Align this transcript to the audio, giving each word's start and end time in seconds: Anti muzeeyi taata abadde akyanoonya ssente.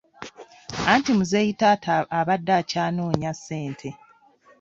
Anti 0.91 1.11
muzeeyi 1.17 1.51
taata 1.59 1.93
abadde 2.19 2.51
akyanoonya 2.59 3.31
ssente. 3.37 3.89